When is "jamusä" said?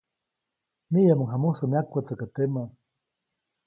1.31-1.65